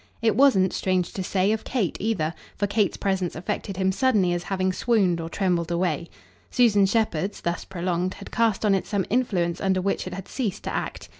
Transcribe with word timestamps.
It 0.19 0.35
wasn't, 0.35 0.73
strange 0.73 1.13
to 1.13 1.21
say, 1.21 1.51
of 1.51 1.63
Kate 1.63 1.95
either, 1.99 2.33
for 2.57 2.65
Kate's 2.65 2.97
presence 2.97 3.35
affected 3.35 3.77
him 3.77 3.91
suddenly 3.91 4.33
as 4.33 4.41
having 4.41 4.73
swooned 4.73 5.21
or 5.21 5.29
trembled 5.29 5.69
away. 5.69 6.09
Susan 6.49 6.87
Shepherd's, 6.87 7.39
thus 7.41 7.65
prolonged, 7.65 8.15
had 8.15 8.31
cast 8.31 8.65
on 8.65 8.73
it 8.73 8.87
some 8.87 9.05
influence 9.11 9.61
under 9.61 9.79
which 9.79 10.07
it 10.07 10.13
had 10.15 10.27
ceased 10.27 10.63
to 10.63 10.73
act. 10.73 11.07